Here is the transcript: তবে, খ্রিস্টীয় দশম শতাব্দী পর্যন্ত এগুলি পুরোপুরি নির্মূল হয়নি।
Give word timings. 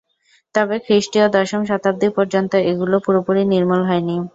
তবে, 0.55 0.75
খ্রিস্টীয় 0.85 1.25
দশম 1.35 1.61
শতাব্দী 1.69 2.07
পর্যন্ত 2.17 2.51
এগুলি 2.71 2.97
পুরোপুরি 3.05 3.41
নির্মূল 3.53 3.81
হয়নি। 3.89 4.15